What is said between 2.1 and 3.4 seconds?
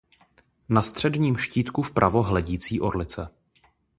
hledící orlice.